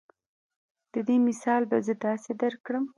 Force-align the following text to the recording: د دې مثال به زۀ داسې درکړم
د 0.93 0.95
دې 1.07 1.15
مثال 1.27 1.61
به 1.69 1.77
زۀ 1.85 1.93
داسې 2.05 2.31
درکړم 2.41 2.83